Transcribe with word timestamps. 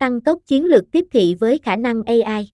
Tăng 0.00 0.20
tốc 0.20 0.38
chiến 0.46 0.64
lược 0.64 0.90
tiếp 0.92 1.06
thị 1.10 1.36
với 1.40 1.58
khả 1.58 1.76
năng 1.76 2.02
AI. 2.02 2.50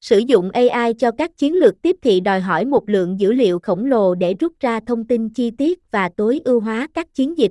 Sử 0.00 0.18
dụng 0.18 0.50
AI 0.50 0.94
cho 0.98 1.10
các 1.10 1.36
chiến 1.36 1.54
lược 1.54 1.82
tiếp 1.82 1.96
thị 2.02 2.20
đòi 2.20 2.40
hỏi 2.40 2.64
một 2.64 2.88
lượng 2.88 3.20
dữ 3.20 3.32
liệu 3.32 3.58
khổng 3.58 3.86
lồ 3.86 4.14
để 4.14 4.34
rút 4.34 4.52
ra 4.60 4.80
thông 4.86 5.06
tin 5.06 5.28
chi 5.28 5.50
tiết 5.50 5.90
và 5.90 6.08
tối 6.16 6.40
ưu 6.44 6.60
hóa 6.60 6.88
các 6.94 7.14
chiến 7.14 7.38
dịch. 7.38 7.50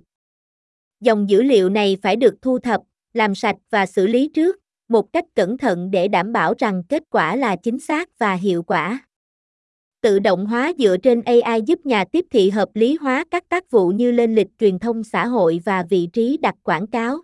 Dòng 1.01 1.29
dữ 1.29 1.43
liệu 1.43 1.69
này 1.69 1.97
phải 2.01 2.15
được 2.15 2.35
thu 2.41 2.59
thập, 2.59 2.81
làm 3.13 3.35
sạch 3.35 3.55
và 3.69 3.85
xử 3.85 4.07
lý 4.07 4.27
trước, 4.27 4.57
một 4.87 5.13
cách 5.13 5.25
cẩn 5.35 5.57
thận 5.57 5.91
để 5.91 6.07
đảm 6.07 6.33
bảo 6.33 6.53
rằng 6.57 6.83
kết 6.89 7.03
quả 7.09 7.35
là 7.35 7.55
chính 7.55 7.79
xác 7.79 8.19
và 8.19 8.33
hiệu 8.33 8.63
quả. 8.63 9.07
Tự 10.01 10.19
động 10.19 10.45
hóa 10.45 10.73
dựa 10.77 10.97
trên 10.97 11.21
AI 11.21 11.61
giúp 11.61 11.85
nhà 11.85 12.05
tiếp 12.05 12.25
thị 12.31 12.49
hợp 12.49 12.69
lý 12.73 12.97
hóa 13.01 13.25
các 13.31 13.49
tác 13.49 13.71
vụ 13.71 13.89
như 13.89 14.11
lên 14.11 14.35
lịch 14.35 14.49
truyền 14.59 14.79
thông 14.79 15.03
xã 15.03 15.27
hội 15.27 15.61
và 15.65 15.85
vị 15.89 16.09
trí 16.13 16.37
đặt 16.37 16.55
quảng 16.63 16.87
cáo. 16.87 17.17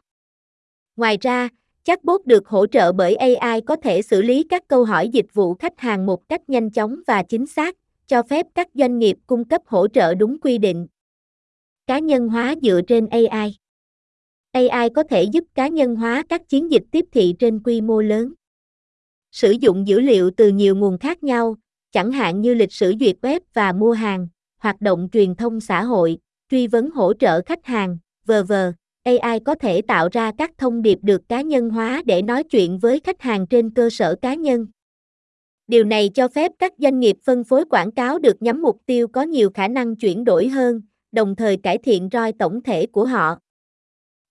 Ngoài 0.95 1.17
ra, 1.21 1.49
chatbot 1.83 2.25
được 2.25 2.47
hỗ 2.47 2.67
trợ 2.67 2.91
bởi 2.91 3.15
AI 3.15 3.61
có 3.61 3.75
thể 3.75 4.01
xử 4.01 4.21
lý 4.21 4.43
các 4.43 4.67
câu 4.67 4.85
hỏi 4.85 5.09
dịch 5.09 5.33
vụ 5.33 5.53
khách 5.53 5.79
hàng 5.79 6.05
một 6.05 6.29
cách 6.29 6.49
nhanh 6.49 6.71
chóng 6.71 6.99
và 7.07 7.23
chính 7.23 7.47
xác, 7.47 7.75
cho 8.07 8.23
phép 8.23 8.45
các 8.55 8.67
doanh 8.73 8.99
nghiệp 8.99 9.17
cung 9.27 9.45
cấp 9.45 9.61
hỗ 9.65 9.87
trợ 9.87 10.13
đúng 10.13 10.39
quy 10.39 10.57
định. 10.57 10.87
Cá 11.87 11.99
nhân 11.99 12.29
hóa 12.29 12.55
dựa 12.61 12.81
trên 12.87 13.07
AI 13.07 13.55
AI 14.51 14.89
có 14.89 15.03
thể 15.03 15.23
giúp 15.23 15.43
cá 15.55 15.67
nhân 15.67 15.95
hóa 15.95 16.23
các 16.29 16.49
chiến 16.49 16.71
dịch 16.71 16.83
tiếp 16.91 17.05
thị 17.11 17.35
trên 17.39 17.63
quy 17.63 17.81
mô 17.81 18.01
lớn. 18.01 18.33
Sử 19.31 19.51
dụng 19.51 19.87
dữ 19.87 19.99
liệu 19.99 20.31
từ 20.37 20.49
nhiều 20.49 20.75
nguồn 20.75 20.97
khác 20.97 21.23
nhau, 21.23 21.55
chẳng 21.91 22.11
hạn 22.11 22.41
như 22.41 22.53
lịch 22.53 22.73
sử 22.73 22.93
duyệt 22.99 23.15
web 23.21 23.39
và 23.53 23.71
mua 23.71 23.91
hàng, 23.91 24.27
hoạt 24.57 24.81
động 24.81 25.09
truyền 25.11 25.35
thông 25.35 25.59
xã 25.59 25.83
hội, 25.83 26.17
truy 26.51 26.67
vấn 26.67 26.91
hỗ 26.91 27.13
trợ 27.13 27.41
khách 27.45 27.65
hàng, 27.65 27.97
v.v. 28.25 28.53
AI 29.03 29.39
có 29.39 29.55
thể 29.55 29.81
tạo 29.81 30.09
ra 30.11 30.31
các 30.37 30.51
thông 30.57 30.81
điệp 30.81 30.99
được 31.01 31.29
cá 31.29 31.41
nhân 31.41 31.69
hóa 31.69 32.01
để 32.05 32.21
nói 32.21 32.43
chuyện 32.43 32.79
với 32.79 32.99
khách 32.99 33.21
hàng 33.21 33.47
trên 33.47 33.69
cơ 33.69 33.89
sở 33.89 34.15
cá 34.21 34.33
nhân. 34.33 34.67
Điều 35.67 35.83
này 35.83 36.09
cho 36.09 36.27
phép 36.27 36.51
các 36.59 36.73
doanh 36.77 36.99
nghiệp 36.99 37.17
phân 37.23 37.43
phối 37.43 37.65
quảng 37.65 37.91
cáo 37.91 38.19
được 38.19 38.41
nhắm 38.41 38.61
mục 38.61 38.81
tiêu 38.85 39.07
có 39.07 39.21
nhiều 39.21 39.49
khả 39.53 39.67
năng 39.67 39.95
chuyển 39.95 40.23
đổi 40.23 40.47
hơn, 40.47 40.81
đồng 41.11 41.35
thời 41.35 41.57
cải 41.57 41.77
thiện 41.77 42.09
ROI 42.11 42.31
tổng 42.39 42.63
thể 42.63 42.85
của 42.85 43.05
họ. 43.05 43.37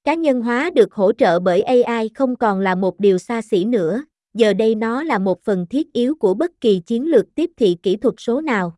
Cá 0.05 0.15
nhân 0.15 0.43
hóa 0.43 0.71
được 0.75 0.95
hỗ 0.95 1.13
trợ 1.13 1.41
bởi 1.41 1.63
AI 1.63 2.11
không 2.15 2.37
còn 2.37 2.61
là 2.61 2.75
một 2.75 3.01
điều 3.01 3.19
xa 3.19 3.43
xỉ 3.43 3.65
nữa, 3.65 4.05
giờ 4.35 4.53
đây 4.53 4.75
nó 4.75 5.03
là 5.03 5.19
một 5.19 5.43
phần 5.43 5.67
thiết 5.67 5.93
yếu 5.93 6.15
của 6.15 6.35
bất 6.35 6.51
kỳ 6.61 6.81
chiến 6.87 7.07
lược 7.07 7.35
tiếp 7.35 7.51
thị 7.57 7.77
kỹ 7.83 7.97
thuật 7.97 8.15
số 8.19 8.41
nào. 8.41 8.77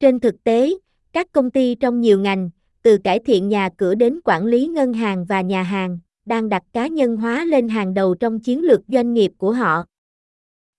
Trên 0.00 0.20
thực 0.20 0.44
tế, 0.44 0.72
các 1.12 1.32
công 1.32 1.50
ty 1.50 1.74
trong 1.74 2.00
nhiều 2.00 2.20
ngành, 2.20 2.50
từ 2.86 2.98
cải 2.98 3.18
thiện 3.18 3.48
nhà 3.48 3.68
cửa 3.76 3.94
đến 3.94 4.20
quản 4.24 4.46
lý 4.46 4.66
ngân 4.66 4.92
hàng 4.92 5.24
và 5.24 5.40
nhà 5.40 5.62
hàng, 5.62 5.98
đang 6.24 6.48
đặt 6.48 6.62
cá 6.72 6.86
nhân 6.86 7.16
hóa 7.16 7.44
lên 7.44 7.68
hàng 7.68 7.94
đầu 7.94 8.14
trong 8.14 8.40
chiến 8.40 8.62
lược 8.62 8.80
doanh 8.88 9.14
nghiệp 9.14 9.32
của 9.38 9.52
họ. 9.52 9.84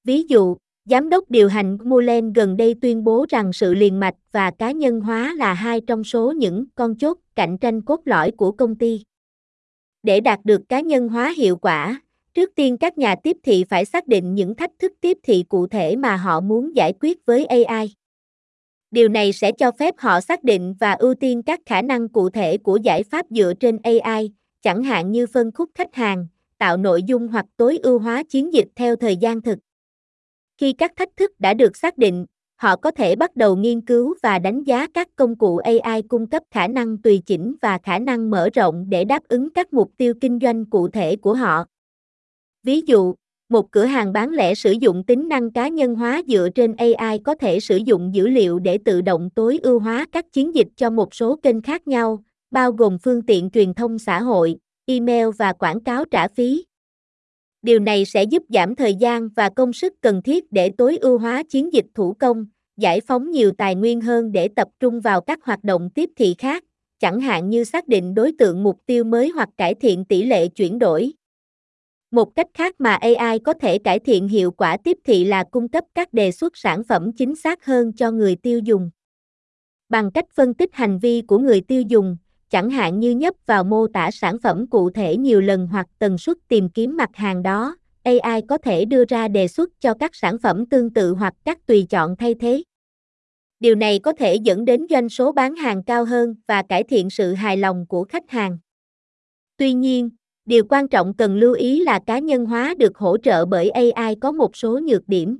Ví 0.03 0.23
dụ, 0.23 0.57
Giám 0.85 1.09
đốc 1.09 1.31
điều 1.31 1.47
hành 1.47 1.77
Mullen 1.83 2.33
gần 2.33 2.57
đây 2.57 2.75
tuyên 2.81 3.03
bố 3.03 3.25
rằng 3.29 3.53
sự 3.53 3.73
liền 3.73 3.99
mạch 3.99 4.15
và 4.31 4.51
cá 4.51 4.71
nhân 4.71 5.01
hóa 5.01 5.33
là 5.37 5.53
hai 5.53 5.81
trong 5.81 6.03
số 6.03 6.31
những 6.31 6.65
con 6.75 6.95
chốt 6.95 7.17
cạnh 7.35 7.57
tranh 7.57 7.81
cốt 7.81 8.01
lõi 8.05 8.31
của 8.31 8.51
công 8.51 8.75
ty. 8.75 9.03
Để 10.03 10.19
đạt 10.19 10.39
được 10.43 10.61
cá 10.69 10.79
nhân 10.79 11.09
hóa 11.09 11.33
hiệu 11.37 11.55
quả, 11.55 12.01
trước 12.33 12.51
tiên 12.55 12.77
các 12.77 12.97
nhà 12.97 13.15
tiếp 13.23 13.37
thị 13.43 13.63
phải 13.69 13.85
xác 13.85 14.07
định 14.07 14.35
những 14.35 14.55
thách 14.55 14.71
thức 14.79 14.93
tiếp 15.01 15.17
thị 15.23 15.43
cụ 15.49 15.67
thể 15.67 15.95
mà 15.95 16.15
họ 16.15 16.39
muốn 16.39 16.75
giải 16.75 16.93
quyết 16.99 17.25
với 17.25 17.45
AI. 17.45 17.93
Điều 18.91 19.09
này 19.09 19.33
sẽ 19.33 19.51
cho 19.51 19.71
phép 19.71 19.95
họ 19.97 20.21
xác 20.21 20.43
định 20.43 20.75
và 20.79 20.93
ưu 20.93 21.13
tiên 21.13 21.43
các 21.43 21.59
khả 21.65 21.81
năng 21.81 22.09
cụ 22.09 22.29
thể 22.29 22.57
của 22.57 22.77
giải 22.83 23.03
pháp 23.03 23.25
dựa 23.29 23.53
trên 23.59 23.77
AI, 23.83 24.31
chẳng 24.61 24.83
hạn 24.83 25.11
như 25.11 25.27
phân 25.27 25.51
khúc 25.51 25.69
khách 25.75 25.95
hàng, 25.95 26.27
tạo 26.57 26.77
nội 26.77 27.03
dung 27.03 27.27
hoặc 27.27 27.45
tối 27.57 27.79
ưu 27.83 27.99
hóa 27.99 28.23
chiến 28.23 28.53
dịch 28.53 28.67
theo 28.75 28.95
thời 28.95 29.17
gian 29.17 29.41
thực. 29.41 29.59
Khi 30.57 30.73
các 30.73 30.91
thách 30.95 31.09
thức 31.15 31.31
đã 31.39 31.53
được 31.53 31.77
xác 31.77 31.97
định, 31.97 32.25
họ 32.55 32.75
có 32.75 32.91
thể 32.91 33.15
bắt 33.15 33.35
đầu 33.35 33.55
nghiên 33.55 33.81
cứu 33.81 34.15
và 34.23 34.39
đánh 34.39 34.63
giá 34.63 34.87
các 34.93 35.07
công 35.15 35.35
cụ 35.35 35.57
AI 35.57 36.01
cung 36.01 36.27
cấp 36.27 36.43
khả 36.51 36.67
năng 36.67 37.01
tùy 37.01 37.21
chỉnh 37.25 37.55
và 37.61 37.77
khả 37.83 37.99
năng 37.99 38.29
mở 38.29 38.49
rộng 38.53 38.85
để 38.89 39.05
đáp 39.05 39.23
ứng 39.27 39.49
các 39.53 39.73
mục 39.73 39.91
tiêu 39.97 40.13
kinh 40.21 40.39
doanh 40.41 40.65
cụ 40.65 40.87
thể 40.87 41.15
của 41.15 41.33
họ. 41.33 41.65
Ví 42.63 42.81
dụ, 42.81 43.15
một 43.49 43.71
cửa 43.71 43.85
hàng 43.85 44.13
bán 44.13 44.29
lẻ 44.31 44.55
sử 44.55 44.71
dụng 44.71 45.03
tính 45.03 45.29
năng 45.29 45.51
cá 45.51 45.67
nhân 45.67 45.95
hóa 45.95 46.21
dựa 46.27 46.49
trên 46.55 46.75
AI 46.75 47.19
có 47.19 47.35
thể 47.35 47.59
sử 47.59 47.77
dụng 47.77 48.15
dữ 48.15 48.27
liệu 48.27 48.59
để 48.59 48.77
tự 48.85 49.01
động 49.01 49.29
tối 49.35 49.59
ưu 49.63 49.79
hóa 49.79 50.05
các 50.11 50.25
chiến 50.33 50.55
dịch 50.55 50.67
cho 50.75 50.89
một 50.89 51.15
số 51.15 51.35
kênh 51.35 51.61
khác 51.61 51.87
nhau, 51.87 52.23
bao 52.51 52.71
gồm 52.71 52.97
phương 52.97 53.21
tiện 53.21 53.49
truyền 53.49 53.73
thông 53.73 53.99
xã 53.99 54.21
hội, 54.21 54.57
email 54.85 55.27
và 55.37 55.53
quảng 55.53 55.79
cáo 55.79 56.05
trả 56.05 56.27
phí. 56.27 56.65
Điều 57.61 57.79
này 57.79 58.05
sẽ 58.05 58.23
giúp 58.23 58.43
giảm 58.49 58.75
thời 58.75 58.95
gian 58.95 59.29
và 59.29 59.49
công 59.49 59.73
sức 59.73 59.93
cần 60.01 60.21
thiết 60.21 60.51
để 60.51 60.71
tối 60.77 60.97
ưu 60.97 61.17
hóa 61.17 61.43
chiến 61.43 61.73
dịch 61.73 61.85
thủ 61.95 62.13
công, 62.19 62.45
giải 62.77 63.01
phóng 63.01 63.31
nhiều 63.31 63.51
tài 63.57 63.75
nguyên 63.75 64.01
hơn 64.01 64.31
để 64.31 64.47
tập 64.47 64.67
trung 64.79 65.01
vào 65.01 65.21
các 65.21 65.39
hoạt 65.43 65.63
động 65.63 65.89
tiếp 65.89 66.09
thị 66.15 66.35
khác, 66.37 66.63
chẳng 66.99 67.19
hạn 67.19 67.49
như 67.49 67.63
xác 67.63 67.87
định 67.87 68.15
đối 68.15 68.31
tượng 68.31 68.63
mục 68.63 68.79
tiêu 68.85 69.03
mới 69.03 69.29
hoặc 69.29 69.49
cải 69.57 69.73
thiện 69.73 70.05
tỷ 70.05 70.23
lệ 70.23 70.47
chuyển 70.47 70.79
đổi. 70.79 71.13
Một 72.11 72.35
cách 72.35 72.47
khác 72.53 72.75
mà 72.79 72.95
AI 72.95 73.39
có 73.39 73.53
thể 73.53 73.77
cải 73.77 73.99
thiện 73.99 74.27
hiệu 74.27 74.51
quả 74.51 74.77
tiếp 74.83 74.97
thị 75.03 75.25
là 75.25 75.43
cung 75.51 75.67
cấp 75.69 75.83
các 75.95 76.13
đề 76.13 76.31
xuất 76.31 76.57
sản 76.57 76.83
phẩm 76.83 77.11
chính 77.17 77.35
xác 77.35 77.65
hơn 77.65 77.93
cho 77.93 78.11
người 78.11 78.35
tiêu 78.35 78.59
dùng. 78.59 78.89
Bằng 79.89 80.11
cách 80.11 80.25
phân 80.35 80.53
tích 80.53 80.69
hành 80.73 80.99
vi 80.99 81.21
của 81.21 81.37
người 81.37 81.61
tiêu 81.61 81.81
dùng, 81.81 82.17
chẳng 82.49 82.69
hạn 82.69 82.99
như 82.99 83.11
nhấp 83.11 83.33
vào 83.45 83.63
mô 83.63 83.87
tả 83.87 84.11
sản 84.11 84.37
phẩm 84.43 84.67
cụ 84.67 84.89
thể 84.89 85.17
nhiều 85.17 85.41
lần 85.41 85.67
hoặc 85.67 85.87
tần 85.99 86.17
suất 86.17 86.37
tìm 86.47 86.69
kiếm 86.69 86.97
mặt 86.97 87.09
hàng 87.13 87.43
đó, 87.43 87.75
AI 88.03 88.41
có 88.49 88.57
thể 88.57 88.85
đưa 88.85 89.05
ra 89.05 89.27
đề 89.27 89.47
xuất 89.47 89.69
cho 89.79 89.93
các 89.93 90.15
sản 90.15 90.37
phẩm 90.43 90.65
tương 90.65 90.93
tự 90.93 91.13
hoặc 91.13 91.33
các 91.45 91.65
tùy 91.65 91.85
chọn 91.89 92.15
thay 92.15 92.35
thế. 92.35 92.63
Điều 93.59 93.75
này 93.75 93.99
có 93.99 94.13
thể 94.13 94.35
dẫn 94.35 94.65
đến 94.65 94.85
doanh 94.89 95.09
số 95.09 95.31
bán 95.31 95.55
hàng 95.55 95.83
cao 95.83 96.05
hơn 96.05 96.35
và 96.47 96.63
cải 96.69 96.83
thiện 96.83 97.09
sự 97.09 97.33
hài 97.33 97.57
lòng 97.57 97.85
của 97.89 98.03
khách 98.03 98.29
hàng. 98.29 98.57
Tuy 99.57 99.73
nhiên, 99.73 100.09
điều 100.47 100.63
quan 100.69 100.87
trọng 100.87 101.13
cần 101.13 101.35
lưu 101.35 101.53
ý 101.53 101.83
là 101.83 101.99
cá 102.05 102.19
nhân 102.19 102.45
hóa 102.45 102.73
được 102.79 102.97
hỗ 102.97 103.17
trợ 103.17 103.45
bởi 103.45 103.69
AI 103.69 104.15
có 104.21 104.31
một 104.31 104.55
số 104.55 104.79
nhược 104.79 105.07
điểm. 105.07 105.39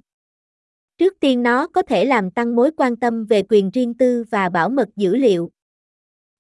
Trước 0.98 1.14
tiên 1.20 1.44
nó 1.44 1.68
có 1.68 1.82
thể 1.82 2.06
làm 2.06 2.32
tăng 2.32 2.56
mối 2.56 2.72
quan 2.78 2.96
tâm 2.96 3.26
về 3.26 3.44
quyền 3.50 3.70
riêng 3.70 3.94
tư 3.94 4.24
và 4.30 4.50
bảo 4.50 4.70
mật 4.70 4.88
dữ 4.96 5.16
liệu. 5.16 5.50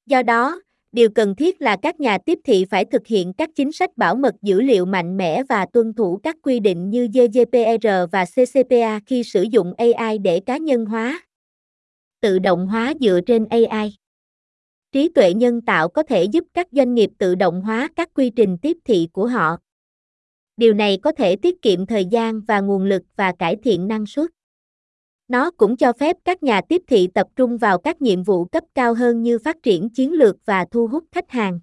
Do 0.05 0.21
đó, 0.21 0.61
điều 0.91 1.09
cần 1.09 1.35
thiết 1.35 1.61
là 1.61 1.77
các 1.81 1.99
nhà 1.99 2.17
tiếp 2.25 2.39
thị 2.43 2.65
phải 2.69 2.85
thực 2.85 3.07
hiện 3.07 3.33
các 3.33 3.49
chính 3.55 3.71
sách 3.71 3.97
bảo 3.97 4.15
mật 4.15 4.35
dữ 4.41 4.61
liệu 4.61 4.85
mạnh 4.85 5.17
mẽ 5.17 5.43
và 5.49 5.65
tuân 5.73 5.93
thủ 5.93 6.19
các 6.23 6.35
quy 6.41 6.59
định 6.59 6.89
như 6.89 7.07
GDPR 7.07 7.87
và 8.11 8.25
CCPA 8.25 8.99
khi 9.05 9.23
sử 9.23 9.41
dụng 9.41 9.73
AI 9.77 10.17
để 10.17 10.39
cá 10.39 10.57
nhân 10.57 10.85
hóa. 10.85 11.21
Tự 12.21 12.39
động 12.39 12.67
hóa 12.67 12.93
dựa 12.99 13.19
trên 13.25 13.45
AI 13.45 13.97
Trí 14.91 15.09
tuệ 15.09 15.33
nhân 15.33 15.61
tạo 15.61 15.89
có 15.89 16.03
thể 16.03 16.23
giúp 16.23 16.43
các 16.53 16.67
doanh 16.71 16.93
nghiệp 16.93 17.09
tự 17.17 17.35
động 17.35 17.61
hóa 17.61 17.89
các 17.95 18.09
quy 18.13 18.29
trình 18.29 18.57
tiếp 18.61 18.77
thị 18.85 19.07
của 19.11 19.27
họ. 19.27 19.57
Điều 20.57 20.73
này 20.73 20.97
có 21.01 21.11
thể 21.11 21.35
tiết 21.35 21.61
kiệm 21.61 21.85
thời 21.85 22.05
gian 22.05 22.41
và 22.41 22.59
nguồn 22.59 22.85
lực 22.85 23.03
và 23.15 23.33
cải 23.39 23.55
thiện 23.55 23.87
năng 23.87 24.05
suất. 24.05 24.29
Nó 25.27 25.51
cũng 25.51 25.77
cho 25.77 25.93
phép 25.93 26.17
các 26.25 26.43
nhà 26.43 26.61
tiếp 26.69 26.81
thị 26.87 27.07
tập 27.13 27.27
trung 27.35 27.57
vào 27.57 27.77
các 27.77 28.01
nhiệm 28.01 28.23
vụ 28.23 28.45
cấp 28.45 28.63
cao 28.75 28.93
hơn 28.93 29.23
như 29.23 29.39
phát 29.39 29.63
triển 29.63 29.89
chiến 29.89 30.13
lược 30.13 30.35
và 30.45 30.65
thu 30.71 30.87
hút 30.87 31.03
khách 31.11 31.31
hàng. 31.31 31.59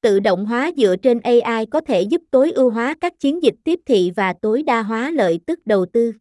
Tự 0.00 0.20
động 0.20 0.46
hóa 0.46 0.70
dựa 0.76 0.96
trên 0.96 1.20
AI 1.20 1.66
có 1.66 1.80
thể 1.80 2.02
giúp 2.02 2.22
tối 2.30 2.52
ưu 2.52 2.70
hóa 2.70 2.94
các 3.00 3.20
chiến 3.20 3.42
dịch 3.42 3.54
tiếp 3.64 3.80
thị 3.86 4.12
và 4.16 4.34
tối 4.42 4.62
đa 4.62 4.82
hóa 4.82 5.10
lợi 5.10 5.40
tức 5.46 5.60
đầu 5.64 5.86
tư. 5.92 6.12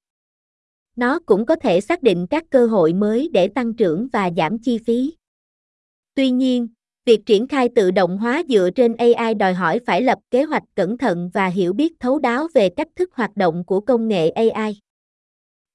Nó 0.96 1.20
cũng 1.20 1.46
có 1.46 1.56
thể 1.56 1.82
xác 1.82 2.04
định 2.04 2.28
các 2.30 2.44
cơ 2.50 2.68
hội 2.68 2.94
mới 2.94 3.30
để 3.34 3.48
tăng 3.48 3.74
trưởng 3.74 4.08
và 4.14 4.30
giảm 4.38 4.60
chi 4.60 4.78
phí. 4.78 5.19
Tuy 6.20 6.30
nhiên, 6.30 6.68
việc 7.06 7.26
triển 7.26 7.48
khai 7.48 7.70
tự 7.76 7.92
động 7.92 8.18
hóa 8.18 8.44
dựa 8.50 8.70
trên 8.76 8.96
AI 8.96 9.34
đòi 9.34 9.54
hỏi 9.54 9.80
phải 9.86 10.02
lập 10.02 10.20
kế 10.32 10.44
hoạch 10.44 10.64
cẩn 10.76 10.98
thận 10.98 11.30
và 11.34 11.48
hiểu 11.48 11.74
biết 11.74 11.94
thấu 12.00 12.20
đáo 12.20 12.48
về 12.54 12.70
cách 12.70 12.88
thức 12.96 13.10
hoạt 13.14 13.38
động 13.38 13.64
của 13.68 13.80
công 13.80 14.08
nghệ 14.08 14.30
AI. 14.30 14.80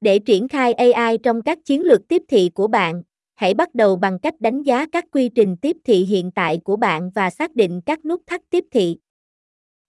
Để 0.00 0.18
triển 0.18 0.48
khai 0.48 0.72
AI 0.72 1.18
trong 1.18 1.42
các 1.42 1.58
chiến 1.64 1.82
lược 1.82 2.08
tiếp 2.08 2.22
thị 2.28 2.50
của 2.54 2.66
bạn, 2.66 3.02
hãy 3.34 3.54
bắt 3.54 3.74
đầu 3.74 3.96
bằng 3.96 4.18
cách 4.18 4.40
đánh 4.40 4.62
giá 4.62 4.86
các 4.92 5.04
quy 5.12 5.28
trình 5.28 5.56
tiếp 5.56 5.76
thị 5.84 6.04
hiện 6.04 6.30
tại 6.30 6.60
của 6.64 6.76
bạn 6.76 7.10
và 7.14 7.30
xác 7.30 7.54
định 7.54 7.80
các 7.86 8.04
nút 8.04 8.22
thắt 8.26 8.40
tiếp 8.50 8.64
thị. 8.70 8.96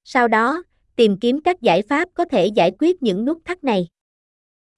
Sau 0.04 0.28
đó, 0.28 0.64
tìm 0.96 1.18
kiếm 1.20 1.42
các 1.42 1.62
giải 1.62 1.82
pháp 1.82 2.10
có 2.14 2.26
thể 2.26 2.48
giải 2.48 2.72
quyết 2.80 3.04
những 3.04 3.26
nút 3.26 3.42
thắt 3.46 3.64
này. 3.64 3.88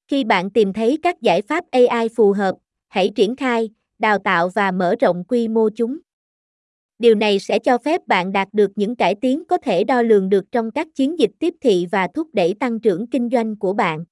Khi 0.08 0.24
bạn 0.24 0.50
tìm 0.50 0.74
thấy 0.74 0.98
các 1.04 1.22
giải 1.22 1.42
pháp 1.42 1.64
AI 1.72 2.10
phù 2.16 2.32
hợp, 2.32 2.56
hãy 2.88 3.12
triển 3.16 3.36
khai, 3.36 3.70
đào 4.00 4.18
tạo 4.20 4.50
và 4.50 4.72
mở 4.72 4.96
rộng 5.00 5.24
quy 5.24 5.48
mô 5.48 5.70
chúng. 5.76 5.98
Điều 7.00 7.16
này 7.16 7.40
sẽ 7.40 7.60
cho 7.60 7.78
phép 7.78 8.08
bạn 8.08 8.32
đạt 8.32 8.48
được 8.52 8.72
những 8.76 8.96
cải 8.96 9.16
tiến 9.16 9.46
có 9.46 9.58
thể 9.58 9.84
đo 9.84 10.02
lường 10.02 10.30
được 10.30 10.52
trong 10.52 10.72
các 10.72 10.88
chiến 10.96 11.20
dịch 11.20 11.32
tiếp 11.40 11.54
thị 11.62 11.88
và 11.92 12.08
thúc 12.14 12.28
đẩy 12.34 12.54
tăng 12.60 12.80
trưởng 12.80 13.08
kinh 13.08 13.30
doanh 13.30 13.56
của 13.56 13.74
bạn. 13.74 14.06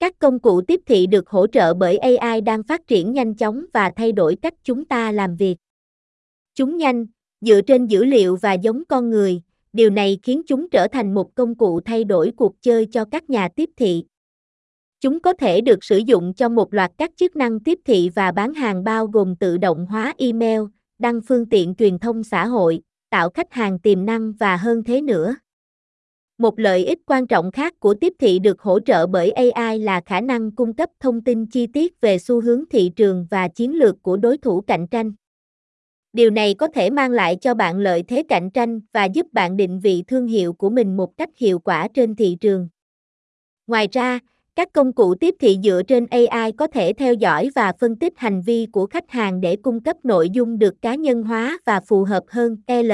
Các 0.00 0.18
công 0.18 0.38
cụ 0.38 0.60
tiếp 0.60 0.80
thị 0.86 1.06
được 1.06 1.28
hỗ 1.28 1.46
trợ 1.46 1.74
bởi 1.74 1.98
AI 1.98 2.40
đang 2.40 2.62
phát 2.62 2.86
triển 2.86 3.12
nhanh 3.12 3.34
chóng 3.34 3.64
và 3.72 3.92
thay 3.96 4.12
đổi 4.12 4.36
cách 4.42 4.54
chúng 4.62 4.84
ta 4.84 5.12
làm 5.12 5.36
việc. 5.36 5.56
Chúng 6.54 6.76
nhanh, 6.76 7.06
dựa 7.40 7.60
trên 7.60 7.86
dữ 7.86 8.04
liệu 8.04 8.36
và 8.36 8.52
giống 8.52 8.84
con 8.88 9.10
người, 9.10 9.42
điều 9.72 9.90
này 9.90 10.18
khiến 10.22 10.42
chúng 10.46 10.68
trở 10.70 10.88
thành 10.88 11.14
một 11.14 11.34
công 11.34 11.54
cụ 11.54 11.80
thay 11.80 12.04
đổi 12.04 12.32
cuộc 12.36 12.62
chơi 12.62 12.86
cho 12.86 13.04
các 13.04 13.30
nhà 13.30 13.48
tiếp 13.48 13.70
thị. 13.76 14.04
Chúng 15.04 15.20
có 15.20 15.32
thể 15.32 15.60
được 15.60 15.84
sử 15.84 15.98
dụng 15.98 16.34
cho 16.34 16.48
một 16.48 16.74
loạt 16.74 16.92
các 16.98 17.10
chức 17.16 17.36
năng 17.36 17.60
tiếp 17.60 17.78
thị 17.84 18.10
và 18.14 18.32
bán 18.32 18.54
hàng 18.54 18.84
bao 18.84 19.06
gồm 19.06 19.36
tự 19.36 19.58
động 19.58 19.86
hóa 19.86 20.14
email, 20.18 20.60
đăng 20.98 21.20
phương 21.20 21.46
tiện 21.46 21.74
truyền 21.74 21.98
thông 21.98 22.24
xã 22.24 22.46
hội, 22.46 22.80
tạo 23.10 23.30
khách 23.30 23.52
hàng 23.52 23.78
tiềm 23.78 24.06
năng 24.06 24.32
và 24.32 24.56
hơn 24.56 24.84
thế 24.84 25.00
nữa. 25.00 25.36
Một 26.38 26.58
lợi 26.58 26.84
ích 26.84 26.98
quan 27.06 27.26
trọng 27.26 27.50
khác 27.52 27.80
của 27.80 27.94
tiếp 27.94 28.12
thị 28.18 28.38
được 28.38 28.60
hỗ 28.60 28.80
trợ 28.80 29.06
bởi 29.06 29.30
AI 29.30 29.78
là 29.78 30.00
khả 30.06 30.20
năng 30.20 30.50
cung 30.50 30.74
cấp 30.74 30.90
thông 31.00 31.20
tin 31.20 31.46
chi 31.46 31.66
tiết 31.66 32.00
về 32.00 32.18
xu 32.18 32.40
hướng 32.40 32.64
thị 32.70 32.90
trường 32.96 33.26
và 33.30 33.48
chiến 33.48 33.74
lược 33.74 34.02
của 34.02 34.16
đối 34.16 34.38
thủ 34.38 34.60
cạnh 34.60 34.86
tranh. 34.86 35.12
Điều 36.12 36.30
này 36.30 36.54
có 36.54 36.68
thể 36.74 36.90
mang 36.90 37.10
lại 37.10 37.36
cho 37.40 37.54
bạn 37.54 37.78
lợi 37.78 38.02
thế 38.02 38.22
cạnh 38.28 38.50
tranh 38.50 38.80
và 38.92 39.04
giúp 39.04 39.26
bạn 39.32 39.56
định 39.56 39.80
vị 39.80 40.04
thương 40.06 40.26
hiệu 40.26 40.52
của 40.52 40.70
mình 40.70 40.96
một 40.96 41.16
cách 41.16 41.30
hiệu 41.36 41.58
quả 41.58 41.88
trên 41.94 42.14
thị 42.14 42.36
trường. 42.40 42.68
Ngoài 43.66 43.88
ra, 43.92 44.20
các 44.56 44.68
công 44.72 44.92
cụ 44.92 45.14
tiếp 45.14 45.34
thị 45.40 45.58
dựa 45.64 45.82
trên 45.88 46.06
AI 46.06 46.52
có 46.52 46.66
thể 46.66 46.92
theo 46.92 47.14
dõi 47.14 47.50
và 47.54 47.72
phân 47.80 47.96
tích 47.96 48.12
hành 48.16 48.42
vi 48.42 48.66
của 48.72 48.86
khách 48.86 49.10
hàng 49.10 49.40
để 49.40 49.56
cung 49.56 49.80
cấp 49.80 49.96
nội 50.02 50.30
dung 50.30 50.58
được 50.58 50.74
cá 50.82 50.94
nhân 50.94 51.22
hóa 51.22 51.58
và 51.66 51.80
phù 51.80 52.04
hợp 52.04 52.24
hơn. 52.28 52.56
L. 52.66 52.92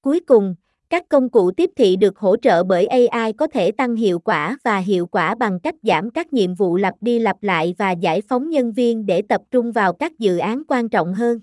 Cuối 0.00 0.20
cùng, 0.20 0.54
các 0.90 1.02
công 1.08 1.28
cụ 1.28 1.50
tiếp 1.50 1.70
thị 1.76 1.96
được 1.96 2.18
hỗ 2.18 2.36
trợ 2.36 2.64
bởi 2.64 2.86
AI 2.86 3.32
có 3.32 3.46
thể 3.46 3.70
tăng 3.72 3.96
hiệu 3.96 4.18
quả 4.18 4.58
và 4.64 4.78
hiệu 4.78 5.06
quả 5.06 5.34
bằng 5.34 5.60
cách 5.60 5.74
giảm 5.82 6.10
các 6.10 6.32
nhiệm 6.32 6.54
vụ 6.54 6.76
lặp 6.76 6.94
đi 7.00 7.18
lặp 7.18 7.42
lại 7.42 7.74
và 7.78 7.90
giải 7.90 8.22
phóng 8.28 8.50
nhân 8.50 8.72
viên 8.72 9.06
để 9.06 9.22
tập 9.28 9.40
trung 9.50 9.72
vào 9.72 9.92
các 9.92 10.18
dự 10.18 10.38
án 10.38 10.62
quan 10.68 10.88
trọng 10.88 11.14
hơn. 11.14 11.38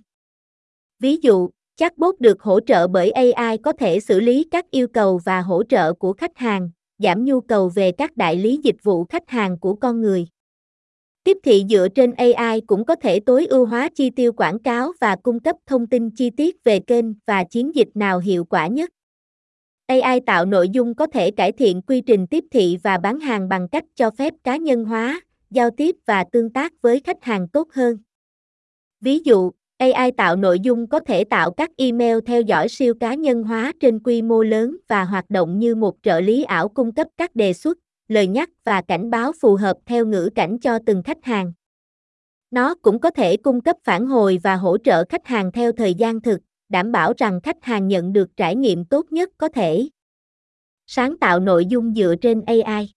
Ví 1.00 1.18
dụ, 1.18 1.50
chatbot 1.76 2.20
được 2.20 2.42
hỗ 2.42 2.60
trợ 2.60 2.88
bởi 2.88 3.12
AI 3.12 3.58
có 3.58 3.74
thể 3.74 4.00
xử 4.00 4.20
lý 4.20 4.48
các 4.52 4.72
yêu 4.72 4.88
cầu 4.88 5.20
và 5.26 5.42
hỗ 5.42 5.64
trợ 5.64 5.94
của 5.94 6.14
khách 6.14 6.38
hàng, 6.38 6.70
giảm 7.04 7.26
nhu 7.26 7.42
cầu 7.42 7.70
về 7.70 7.92
các 7.92 8.18
đại 8.18 8.36
lý 8.36 8.60
dịch 8.64 8.84
vụ 8.84 9.06
khách 9.06 9.30
hàng 9.30 9.60
của 9.60 9.76
con 9.76 10.02
người. 10.02 10.28
Tiếp 11.24 11.38
thị 11.44 11.66
dựa 11.70 11.88
trên 11.96 12.14
AI 12.14 12.62
cũng 12.62 12.86
có 12.86 12.96
thể 12.96 13.20
tối 13.20 13.46
ưu 13.46 13.66
hóa 13.66 13.90
chi 13.96 14.10
tiêu 14.10 14.34
quảng 14.34 14.60
cáo 14.60 14.92
và 15.02 15.16
cung 15.16 15.40
cấp 15.40 15.56
thông 15.66 15.88
tin 15.88 16.10
chi 16.10 16.30
tiết 16.30 16.64
về 16.64 16.80
kênh 16.80 17.06
và 17.28 17.44
chiến 17.44 17.76
dịch 17.76 17.88
nào 17.96 18.20
hiệu 18.20 18.46
quả 18.46 18.68
nhất. 18.68 18.90
AI 19.88 20.20
tạo 20.26 20.46
nội 20.46 20.70
dung 20.70 20.96
có 20.96 21.08
thể 21.08 21.32
cải 21.32 21.52
thiện 21.52 21.82
quy 21.82 22.02
trình 22.02 22.28
tiếp 22.28 22.44
thị 22.52 22.78
và 22.84 22.98
bán 22.98 23.20
hàng 23.20 23.50
bằng 23.50 23.68
cách 23.68 23.84
cho 23.96 24.12
phép 24.12 24.34
cá 24.44 24.58
nhân 24.58 24.86
hóa, 24.86 25.22
giao 25.50 25.70
tiếp 25.78 25.96
và 26.06 26.24
tương 26.32 26.54
tác 26.54 26.82
với 26.82 27.00
khách 27.00 27.24
hàng 27.24 27.48
tốt 27.48 27.68
hơn. 27.72 27.98
Ví 29.02 29.20
dụ, 29.20 29.52
AI 29.78 30.12
tạo 30.12 30.36
nội 30.36 30.60
dung 30.60 30.88
có 30.88 31.00
thể 31.00 31.24
tạo 31.24 31.52
các 31.52 31.72
email 31.78 32.18
theo 32.26 32.42
dõi 32.42 32.70
siêu 32.70 32.94
cá 33.00 33.14
nhân 33.14 33.44
hóa 33.44 33.74
trên 33.80 34.00
quy 34.00 34.22
mô 34.22 34.44
lớn 34.44 34.78
và 34.88 35.04
hoạt 35.04 35.30
động 35.30 35.60
như 35.60 35.76
một 35.76 35.96
trợ 36.04 36.20
lý 36.20 36.44
ảo 36.44 36.70
cung 36.70 36.92
cấp 36.92 37.08
các 37.18 37.36
đề 37.36 37.54
xuất, 37.54 37.78
lời 38.08 38.28
nhắc 38.28 38.50
và 38.64 38.82
cảnh 38.82 39.10
báo 39.10 39.32
phù 39.42 39.56
hợp 39.56 39.78
theo 39.86 40.06
ngữ 40.06 40.30
cảnh 40.36 40.60
cho 40.60 40.80
từng 40.86 41.04
khách 41.04 41.24
hàng. 41.24 41.54
Nó 42.52 42.76
cũng 42.76 43.00
có 43.00 43.10
thể 43.10 43.38
cung 43.38 43.62
cấp 43.62 43.76
phản 43.84 44.06
hồi 44.06 44.40
và 44.44 44.56
hỗ 44.56 44.78
trợ 44.78 45.04
khách 45.10 45.28
hàng 45.28 45.52
theo 45.52 45.72
thời 45.72 45.94
gian 45.94 46.22
thực, 46.22 46.40
đảm 46.70 46.92
bảo 46.92 47.14
rằng 47.18 47.42
khách 47.42 47.64
hàng 47.64 47.88
nhận 47.88 48.14
được 48.14 48.38
trải 48.38 48.56
nghiệm 48.56 48.86
tốt 48.86 49.06
nhất 49.12 49.30
có 49.38 49.48
thể. 49.48 49.90
Sáng 50.88 51.18
tạo 51.18 51.40
nội 51.40 51.66
dung 51.66 51.94
dựa 51.94 52.16
trên 52.22 52.42
AI 52.46 52.94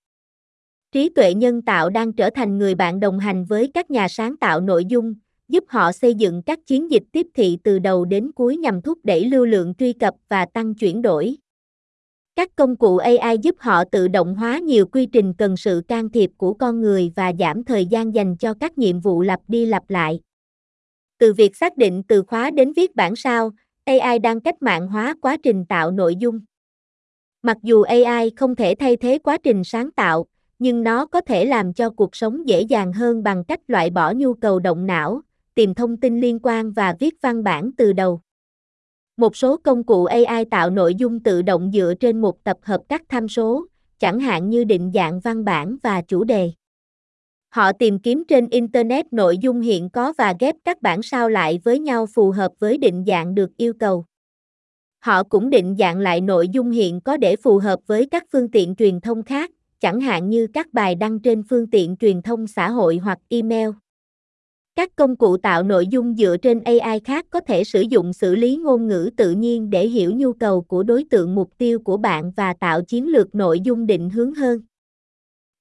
Trí 0.93 1.09
tuệ 1.09 1.35
nhân 1.35 1.63
tạo 1.63 1.91
đang 1.91 2.13
trở 2.13 2.31
thành 2.31 2.59
người 2.59 2.75
bạn 2.75 3.01
đồng 3.01 3.19
hành 3.19 3.45
với 3.45 3.71
các 3.75 3.91
nhà 3.91 4.09
sáng 4.09 4.37
tạo 4.37 4.61
nội 4.61 4.85
dung, 4.85 5.15
giúp 5.49 5.65
họ 5.69 5.93
xây 5.93 6.15
dựng 6.15 6.43
các 6.43 6.59
chiến 6.67 6.91
dịch 6.91 7.03
tiếp 7.13 7.27
thị 7.35 7.59
từ 7.65 7.79
đầu 7.79 8.05
đến 8.05 8.33
cuối 8.33 8.57
nhằm 8.57 8.83
thúc 8.83 8.99
đẩy 9.05 9.25
lưu 9.25 9.47
lượng 9.47 9.75
truy 9.75 9.93
cập 9.93 10.15
và 10.29 10.47
tăng 10.47 10.75
chuyển 10.75 11.03
đổi. 11.03 11.37
Các 12.37 12.57
công 12.57 12.77
cụ 12.77 12.97
AI 12.97 13.39
giúp 13.43 13.57
họ 13.59 13.85
tự 13.85 14.09
động 14.09 14.35
hóa 14.35 14.59
nhiều 14.59 14.87
quy 14.87 15.07
trình 15.07 15.35
cần 15.39 15.57
sự 15.57 15.83
can 15.89 16.11
thiệp 16.11 16.31
của 16.37 16.55
con 16.55 16.81
người 16.81 17.13
và 17.17 17.33
giảm 17.39 17.65
thời 17.65 17.87
gian 17.87 18.15
dành 18.15 18.37
cho 18.37 18.55
các 18.55 18.79
nhiệm 18.79 19.01
vụ 19.01 19.23
lặp 19.23 19.41
đi 19.49 19.67
lặp 19.67 19.91
lại. 19.91 20.21
Từ 21.19 21.33
việc 21.33 21.57
xác 21.57 21.77
định 21.77 22.03
từ 22.09 22.23
khóa 22.23 22.51
đến 22.51 22.73
viết 22.73 22.97
bản 22.97 23.17
sao, 23.17 23.51
AI 23.85 24.19
đang 24.19 24.41
cách 24.41 24.63
mạng 24.63 24.89
hóa 24.89 25.15
quá 25.21 25.37
trình 25.43 25.65
tạo 25.69 25.91
nội 25.91 26.17
dung. 26.17 26.41
Mặc 27.43 27.57
dù 27.63 27.83
AI 27.83 28.31
không 28.37 28.57
thể 28.57 28.75
thay 28.79 28.97
thế 28.97 29.19
quá 29.19 29.39
trình 29.43 29.65
sáng 29.65 29.91
tạo, 29.91 30.27
nhưng 30.59 30.83
nó 30.83 31.07
có 31.07 31.21
thể 31.21 31.45
làm 31.45 31.73
cho 31.73 31.91
cuộc 31.91 32.17
sống 32.17 32.49
dễ 32.49 32.61
dàng 32.61 32.93
hơn 32.93 33.23
bằng 33.23 33.45
cách 33.45 33.61
loại 33.67 33.91
bỏ 33.91 34.13
nhu 34.13 34.35
cầu 34.35 34.59
động 34.59 34.87
não, 34.87 35.21
tìm 35.57 35.75
thông 35.75 35.97
tin 35.97 36.21
liên 36.21 36.39
quan 36.43 36.73
và 36.73 36.97
viết 36.99 37.15
văn 37.23 37.45
bản 37.45 37.71
từ 37.77 37.93
đầu. 37.93 38.21
Một 39.17 39.37
số 39.37 39.57
công 39.57 39.85
cụ 39.85 40.05
AI 40.05 40.45
tạo 40.45 40.71
nội 40.71 40.95
dung 40.95 41.21
tự 41.21 41.43
động 41.43 41.71
dựa 41.75 41.95
trên 42.01 42.21
một 42.21 42.45
tập 42.45 42.57
hợp 42.63 42.81
các 42.89 43.03
tham 43.09 43.29
số, 43.29 43.67
chẳng 43.99 44.21
hạn 44.21 44.51
như 44.51 44.65
định 44.65 44.91
dạng 44.95 45.21
văn 45.21 45.45
bản 45.45 45.77
và 45.83 46.03
chủ 46.03 46.25
đề. 46.25 46.51
Họ 47.49 47.73
tìm 47.73 47.99
kiếm 47.99 48.25
trên 48.29 48.49
Internet 48.51 49.13
nội 49.13 49.39
dung 49.39 49.61
hiện 49.61 49.91
có 49.91 50.13
và 50.19 50.35
ghép 50.41 50.55
các 50.65 50.83
bản 50.83 51.03
sao 51.03 51.29
lại 51.29 51.61
với 51.65 51.79
nhau 51.79 52.07
phù 52.15 52.31
hợp 52.31 52.53
với 52.59 52.79
định 52.79 53.05
dạng 53.07 53.35
được 53.35 53.57
yêu 53.57 53.73
cầu. 53.81 54.05
Họ 54.99 55.23
cũng 55.23 55.51
định 55.51 55.77
dạng 55.79 55.99
lại 55.99 56.21
nội 56.21 56.49
dung 56.49 56.71
hiện 56.71 57.01
có 57.01 57.17
để 57.17 57.37
phù 57.37 57.59
hợp 57.59 57.81
với 57.87 58.07
các 58.11 58.25
phương 58.33 58.51
tiện 58.51 58.75
truyền 58.75 59.01
thông 59.01 59.23
khác, 59.23 59.51
chẳng 59.81 60.01
hạn 60.01 60.31
như 60.31 60.47
các 60.53 60.73
bài 60.73 60.95
đăng 60.95 61.21
trên 61.21 61.43
phương 61.43 61.71
tiện 61.71 61.97
truyền 61.97 62.23
thông 62.23 62.47
xã 62.47 62.71
hội 62.71 62.97
hoặc 62.97 63.19
email. 63.29 63.69
Các 64.77 64.97
công 64.97 65.17
cụ 65.17 65.37
tạo 65.37 65.63
nội 65.63 65.87
dung 65.87 66.15
dựa 66.15 66.37
trên 66.43 66.61
AI 66.65 67.01
khác 67.01 67.27
có 67.31 67.41
thể 67.41 67.65
sử 67.65 67.81
dụng 67.81 68.13
xử 68.13 68.35
lý 68.37 68.57
ngôn 68.57 68.87
ngữ 68.87 69.11
tự 69.17 69.31
nhiên 69.31 69.71
để 69.71 69.87
hiểu 69.87 70.13
nhu 70.17 70.33
cầu 70.33 70.63
của 70.63 70.83
đối 70.83 71.05
tượng 71.11 71.35
mục 71.35 71.51
tiêu 71.59 71.79
của 71.79 71.97
bạn 71.97 72.33
và 72.37 72.55
tạo 72.61 72.83
chiến 72.83 73.09
lược 73.09 73.35
nội 73.35 73.61
dung 73.61 73.87
định 73.87 74.11
hướng 74.11 74.35
hơn. 74.35 74.61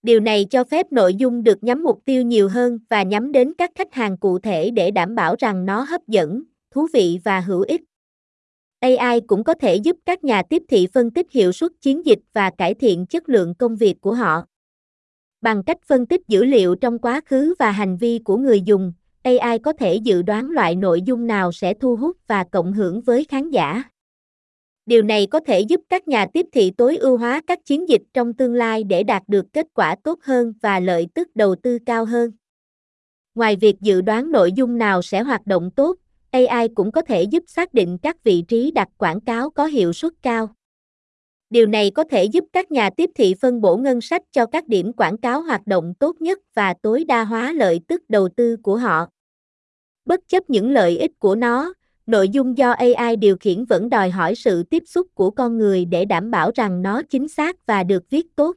Điều 0.04 0.20
này 0.20 0.46
cho 0.46 0.64
phép 0.64 0.92
nội 0.92 1.16
dung 1.16 1.44
được 1.44 1.64
nhắm 1.64 1.84
mục 1.84 2.02
tiêu 2.06 2.24
nhiều 2.24 2.50
hơn 2.50 2.80
và 2.90 3.04
nhắm 3.04 3.32
đến 3.32 3.54
các 3.58 3.72
khách 3.76 3.94
hàng 3.94 4.18
cụ 4.18 4.40
thể 4.40 4.72
để 4.72 4.92
đảm 4.92 5.16
bảo 5.16 5.36
rằng 5.40 5.66
nó 5.66 5.82
hấp 5.82 6.08
dẫn, 6.08 6.44
thú 6.72 6.88
vị 6.94 7.20
và 7.24 7.40
hữu 7.40 7.62
ích. 7.62 7.82
AI 8.80 9.22
cũng 9.22 9.44
có 9.44 9.54
thể 9.54 9.76
giúp 9.76 9.98
các 10.06 10.24
nhà 10.24 10.44
tiếp 10.50 10.64
thị 10.70 10.88
phân 10.94 11.12
tích 11.12 11.32
hiệu 11.32 11.52
suất 11.52 11.72
chiến 11.82 12.06
dịch 12.06 12.20
và 12.34 12.50
cải 12.58 12.74
thiện 12.74 13.06
chất 13.06 13.30
lượng 13.30 13.56
công 13.56 13.76
việc 13.76 14.02
của 14.02 14.14
họ. 14.14 14.46
Bằng 15.42 15.64
cách 15.64 15.78
phân 15.88 16.06
tích 16.06 16.22
dữ 16.28 16.46
liệu 16.46 16.76
trong 16.76 17.00
quá 17.00 17.22
khứ 17.26 17.54
và 17.60 17.72
hành 17.72 17.98
vi 17.98 18.20
của 18.20 18.38
người 18.38 18.62
dùng, 18.62 18.94
AI 19.26 19.60
có 19.60 19.74
thể 19.74 19.96
dự 19.96 20.22
đoán 20.22 20.50
loại 20.50 20.76
nội 20.76 21.02
dung 21.02 21.28
nào 21.28 21.52
sẽ 21.52 21.74
thu 21.74 21.96
hút 21.96 22.18
và 22.28 22.44
cộng 22.44 22.74
hưởng 22.74 23.02
với 23.02 23.24
khán 23.24 23.50
giả. 23.50 23.84
Điều 24.86 25.02
này 25.02 25.28
có 25.28 25.40
thể 25.40 25.60
giúp 25.60 25.82
các 25.90 26.08
nhà 26.08 26.26
tiếp 26.34 26.46
thị 26.52 26.72
tối 26.78 26.98
ưu 26.98 27.18
hóa 27.18 27.42
các 27.48 27.66
chiến 27.66 27.90
dịch 27.90 28.02
trong 28.14 28.34
tương 28.34 28.54
lai 28.54 28.84
để 28.84 29.04
đạt 29.04 29.24
được 29.28 29.46
kết 29.54 29.68
quả 29.74 29.96
tốt 30.04 30.20
hơn 30.24 30.54
và 30.62 30.80
lợi 30.80 31.08
tức 31.14 31.36
đầu 31.36 31.56
tư 31.56 31.78
cao 31.86 32.06
hơn. 32.06 32.32
Ngoài 33.36 33.56
việc 33.56 33.76
dự 33.82 34.02
đoán 34.02 34.32
nội 34.32 34.52
dung 34.52 34.78
nào 34.78 35.02
sẽ 35.02 35.22
hoạt 35.22 35.48
động 35.48 35.72
tốt, 35.72 35.96
AI 36.32 36.68
cũng 36.76 36.92
có 36.92 37.02
thể 37.02 37.24
giúp 37.24 37.44
xác 37.48 37.74
định 37.74 37.98
các 37.98 38.24
vị 38.24 38.44
trí 38.48 38.72
đặt 38.72 38.88
quảng 38.98 39.22
cáo 39.22 39.50
có 39.50 39.66
hiệu 39.66 39.94
suất 39.94 40.14
cao. 40.22 40.50
Điều 41.50 41.66
này 41.66 41.92
có 41.92 42.04
thể 42.04 42.24
giúp 42.24 42.44
các 42.54 42.72
nhà 42.72 42.90
tiếp 42.90 43.10
thị 43.16 43.36
phân 43.42 43.62
bổ 43.62 43.78
ngân 43.78 44.02
sách 44.02 44.22
cho 44.32 44.46
các 44.46 44.68
điểm 44.68 44.94
quảng 44.94 45.18
cáo 45.18 45.42
hoạt 45.42 45.68
động 45.68 45.94
tốt 46.00 46.22
nhất 46.22 46.40
và 46.54 46.74
tối 46.82 47.04
đa 47.04 47.24
hóa 47.24 47.54
lợi 47.54 47.80
tức 47.88 48.04
đầu 48.10 48.30
tư 48.30 48.58
của 48.64 48.78
họ. 48.78 49.08
Bất 50.06 50.20
chấp 50.28 50.50
những 50.50 50.72
lợi 50.72 50.98
ích 50.98 51.20
của 51.20 51.36
nó, 51.36 51.74
nội 52.06 52.30
dung 52.30 52.58
do 52.58 52.72
AI 52.72 53.16
điều 53.16 53.38
khiển 53.38 53.66
vẫn 53.66 53.90
đòi 53.90 54.10
hỏi 54.10 54.36
sự 54.36 54.64
tiếp 54.64 54.84
xúc 54.86 55.08
của 55.14 55.30
con 55.32 55.58
người 55.58 55.86
để 55.86 56.06
đảm 56.06 56.32
bảo 56.32 56.52
rằng 56.56 56.82
nó 56.82 57.02
chính 57.10 57.28
xác 57.28 57.66
và 57.66 57.84
được 57.84 58.10
viết 58.10 58.36
tốt. 58.36 58.56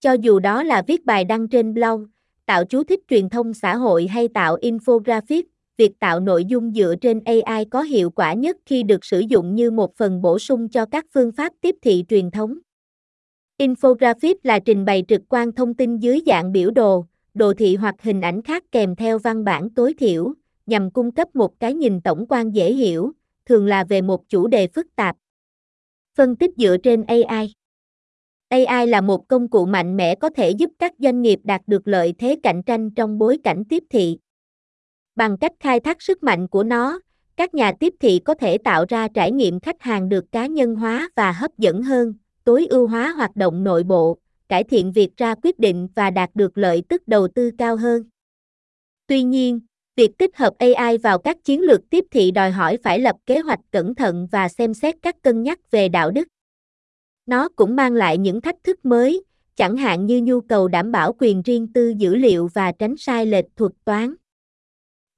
Cho 0.00 0.12
dù 0.12 0.38
đó 0.38 0.62
là 0.62 0.82
viết 0.86 1.04
bài 1.04 1.24
đăng 1.24 1.48
trên 1.48 1.74
blog, 1.74 2.06
tạo 2.46 2.64
chú 2.64 2.84
thích 2.84 3.00
truyền 3.08 3.28
thông 3.28 3.54
xã 3.54 3.76
hội 3.76 4.06
hay 4.06 4.28
tạo 4.28 4.56
infographic, 4.56 5.42
việc 5.76 5.98
tạo 5.98 6.20
nội 6.20 6.44
dung 6.44 6.72
dựa 6.72 6.94
trên 7.00 7.20
AI 7.24 7.64
có 7.64 7.82
hiệu 7.82 8.10
quả 8.10 8.32
nhất 8.32 8.56
khi 8.66 8.82
được 8.82 9.04
sử 9.04 9.20
dụng 9.20 9.54
như 9.54 9.70
một 9.70 9.96
phần 9.96 10.22
bổ 10.22 10.38
sung 10.38 10.68
cho 10.68 10.86
các 10.86 11.06
phương 11.14 11.32
pháp 11.32 11.52
tiếp 11.60 11.76
thị 11.82 12.04
truyền 12.08 12.30
thống. 12.30 12.58
Infographic 13.58 14.34
là 14.42 14.58
trình 14.58 14.84
bày 14.84 15.04
trực 15.08 15.20
quan 15.28 15.52
thông 15.52 15.74
tin 15.74 15.96
dưới 15.96 16.20
dạng 16.26 16.52
biểu 16.52 16.70
đồ, 16.70 17.04
đồ 17.34 17.54
thị 17.54 17.76
hoặc 17.76 17.94
hình 18.02 18.20
ảnh 18.20 18.42
khác 18.42 18.64
kèm 18.72 18.96
theo 18.96 19.18
văn 19.18 19.44
bản 19.44 19.70
tối 19.70 19.94
thiểu, 19.98 20.34
nhằm 20.70 20.90
cung 20.90 21.12
cấp 21.12 21.36
một 21.36 21.60
cái 21.60 21.74
nhìn 21.74 22.00
tổng 22.00 22.26
quan 22.28 22.54
dễ 22.54 22.72
hiểu, 22.72 23.12
thường 23.44 23.66
là 23.66 23.84
về 23.84 24.02
một 24.02 24.28
chủ 24.28 24.46
đề 24.46 24.66
phức 24.66 24.86
tạp. 24.96 25.16
Phân 26.14 26.36
tích 26.36 26.50
dựa 26.56 26.76
trên 26.82 27.04
AI 27.06 27.54
AI 28.48 28.86
là 28.86 29.00
một 29.00 29.28
công 29.28 29.48
cụ 29.48 29.66
mạnh 29.66 29.96
mẽ 29.96 30.14
có 30.14 30.30
thể 30.30 30.50
giúp 30.50 30.70
các 30.78 30.92
doanh 30.98 31.22
nghiệp 31.22 31.40
đạt 31.44 31.62
được 31.66 31.88
lợi 31.88 32.14
thế 32.18 32.36
cạnh 32.42 32.62
tranh 32.62 32.90
trong 32.90 33.18
bối 33.18 33.38
cảnh 33.44 33.64
tiếp 33.68 33.84
thị. 33.90 34.18
Bằng 35.16 35.36
cách 35.38 35.52
khai 35.60 35.80
thác 35.80 36.02
sức 36.02 36.22
mạnh 36.22 36.48
của 36.48 36.62
nó, 36.64 37.00
các 37.36 37.54
nhà 37.54 37.72
tiếp 37.80 37.94
thị 38.00 38.18
có 38.24 38.34
thể 38.34 38.58
tạo 38.58 38.84
ra 38.88 39.08
trải 39.08 39.32
nghiệm 39.32 39.60
khách 39.60 39.82
hàng 39.82 40.08
được 40.08 40.32
cá 40.32 40.46
nhân 40.46 40.74
hóa 40.74 41.10
và 41.16 41.32
hấp 41.32 41.58
dẫn 41.58 41.82
hơn, 41.82 42.14
tối 42.44 42.66
ưu 42.66 42.86
hóa 42.86 43.12
hoạt 43.16 43.36
động 43.36 43.64
nội 43.64 43.82
bộ, 43.82 44.18
cải 44.48 44.64
thiện 44.64 44.92
việc 44.92 45.16
ra 45.16 45.34
quyết 45.42 45.58
định 45.58 45.88
và 45.94 46.10
đạt 46.10 46.30
được 46.34 46.58
lợi 46.58 46.82
tức 46.88 47.08
đầu 47.08 47.28
tư 47.28 47.50
cao 47.58 47.76
hơn. 47.76 48.02
Tuy 49.06 49.22
nhiên, 49.22 49.60
Việc 50.00 50.18
tích 50.18 50.36
hợp 50.36 50.54
AI 50.58 50.98
vào 50.98 51.18
các 51.18 51.44
chiến 51.44 51.60
lược 51.60 51.90
tiếp 51.90 52.04
thị 52.10 52.30
đòi 52.30 52.50
hỏi 52.50 52.78
phải 52.82 52.98
lập 52.98 53.16
kế 53.26 53.38
hoạch 53.38 53.60
cẩn 53.70 53.94
thận 53.94 54.28
và 54.32 54.48
xem 54.48 54.74
xét 54.74 54.94
các 55.02 55.22
cân 55.22 55.42
nhắc 55.42 55.70
về 55.70 55.88
đạo 55.88 56.10
đức. 56.10 56.28
Nó 57.26 57.48
cũng 57.48 57.76
mang 57.76 57.92
lại 57.92 58.18
những 58.18 58.40
thách 58.40 58.64
thức 58.64 58.84
mới, 58.84 59.24
chẳng 59.56 59.76
hạn 59.76 60.06
như 60.06 60.20
nhu 60.20 60.40
cầu 60.40 60.68
đảm 60.68 60.92
bảo 60.92 61.12
quyền 61.18 61.42
riêng 61.42 61.72
tư 61.72 61.94
dữ 61.98 62.14
liệu 62.14 62.48
và 62.54 62.72
tránh 62.72 62.96
sai 62.96 63.26
lệch 63.26 63.44
thuật 63.56 63.72
toán. 63.84 64.14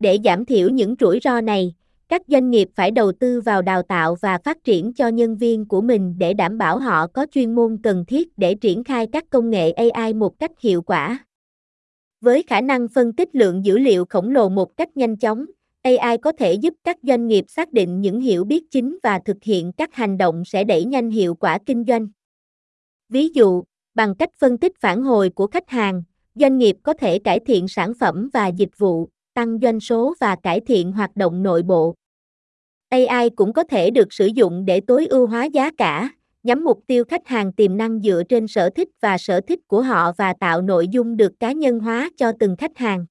Để 0.00 0.18
giảm 0.24 0.44
thiểu 0.44 0.68
những 0.68 0.94
rủi 1.00 1.20
ro 1.24 1.40
này, 1.40 1.74
các 2.08 2.22
doanh 2.28 2.50
nghiệp 2.50 2.68
phải 2.74 2.90
đầu 2.90 3.12
tư 3.12 3.40
vào 3.40 3.62
đào 3.62 3.82
tạo 3.82 4.14
và 4.20 4.38
phát 4.44 4.64
triển 4.64 4.92
cho 4.92 5.08
nhân 5.08 5.36
viên 5.36 5.68
của 5.68 5.80
mình 5.80 6.14
để 6.18 6.34
đảm 6.34 6.58
bảo 6.58 6.78
họ 6.78 7.06
có 7.06 7.26
chuyên 7.32 7.54
môn 7.54 7.78
cần 7.82 8.04
thiết 8.04 8.38
để 8.38 8.54
triển 8.54 8.84
khai 8.84 9.06
các 9.12 9.24
công 9.30 9.50
nghệ 9.50 9.70
AI 9.70 10.14
một 10.14 10.38
cách 10.38 10.60
hiệu 10.60 10.82
quả. 10.82 11.24
Với 12.22 12.42
khả 12.46 12.60
năng 12.60 12.88
phân 12.88 13.12
tích 13.12 13.28
lượng 13.32 13.64
dữ 13.64 13.78
liệu 13.78 14.04
khổng 14.04 14.30
lồ 14.30 14.48
một 14.48 14.76
cách 14.76 14.96
nhanh 14.96 15.16
chóng, 15.16 15.46
AI 15.82 16.18
có 16.18 16.32
thể 16.32 16.54
giúp 16.54 16.74
các 16.84 16.96
doanh 17.02 17.26
nghiệp 17.26 17.44
xác 17.48 17.72
định 17.72 18.00
những 18.00 18.20
hiểu 18.20 18.44
biết 18.44 18.70
chính 18.70 18.98
và 19.02 19.18
thực 19.24 19.36
hiện 19.42 19.72
các 19.72 19.94
hành 19.94 20.18
động 20.18 20.44
sẽ 20.44 20.64
đẩy 20.64 20.84
nhanh 20.84 21.10
hiệu 21.10 21.34
quả 21.34 21.58
kinh 21.66 21.84
doanh. 21.88 22.08
Ví 23.08 23.28
dụ, 23.28 23.62
bằng 23.94 24.14
cách 24.14 24.30
phân 24.38 24.58
tích 24.58 24.72
phản 24.80 25.02
hồi 25.02 25.30
của 25.30 25.46
khách 25.46 25.68
hàng, 25.68 26.02
doanh 26.34 26.58
nghiệp 26.58 26.76
có 26.82 26.92
thể 26.92 27.18
cải 27.18 27.40
thiện 27.40 27.68
sản 27.68 27.92
phẩm 28.00 28.28
và 28.32 28.46
dịch 28.46 28.78
vụ, 28.78 29.08
tăng 29.34 29.58
doanh 29.62 29.80
số 29.80 30.14
và 30.20 30.36
cải 30.42 30.60
thiện 30.60 30.92
hoạt 30.92 31.16
động 31.16 31.42
nội 31.42 31.62
bộ. 31.62 31.94
AI 32.88 33.30
cũng 33.30 33.52
có 33.52 33.64
thể 33.64 33.90
được 33.90 34.12
sử 34.12 34.26
dụng 34.26 34.64
để 34.64 34.80
tối 34.80 35.06
ưu 35.06 35.26
hóa 35.26 35.44
giá 35.44 35.70
cả, 35.78 36.10
nhắm 36.42 36.64
mục 36.64 36.80
tiêu 36.86 37.04
khách 37.04 37.26
hàng 37.26 37.52
tiềm 37.52 37.76
năng 37.76 38.00
dựa 38.00 38.22
trên 38.28 38.46
sở 38.48 38.70
thích 38.70 38.88
và 39.00 39.18
sở 39.18 39.40
thích 39.40 39.60
của 39.66 39.82
họ 39.82 40.12
và 40.12 40.34
tạo 40.40 40.62
nội 40.62 40.88
dung 40.88 41.16
được 41.16 41.32
cá 41.40 41.52
nhân 41.52 41.80
hóa 41.80 42.10
cho 42.16 42.32
từng 42.40 42.56
khách 42.56 42.76
hàng. 42.76 43.06